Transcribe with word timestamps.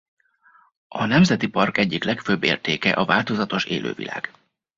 A 0.87 1.05
nemzeti 1.05 1.47
park 1.47 1.77
egyik 1.77 2.03
legfőbb 2.03 2.43
értéke 2.43 2.91
a 2.91 3.05
változatos 3.05 3.65
élővilág. 3.65 4.31